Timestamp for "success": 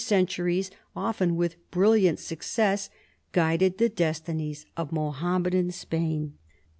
2.17-2.89